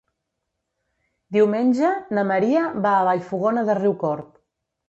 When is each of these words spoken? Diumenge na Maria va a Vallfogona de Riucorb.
Diumenge 1.37 1.91
na 2.19 2.25
Maria 2.31 2.65
va 2.87 2.97
a 3.03 3.07
Vallfogona 3.11 3.69
de 3.69 3.81
Riucorb. 3.83 4.35